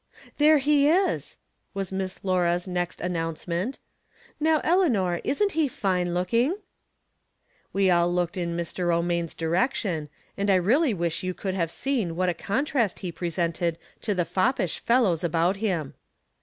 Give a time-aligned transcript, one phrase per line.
[0.39, 1.37] "There he is!"
[1.75, 3.75] was Miss Laura's next an nouncement.
[4.39, 6.57] "Now, Eleanor, isn't he fine looking?"
[7.71, 8.87] We aU looked in Mr.
[8.87, 13.77] Romaine's direction, and I really wish you could have seen what a contrast he presented
[14.01, 15.93] to the foppish fellows about Mm.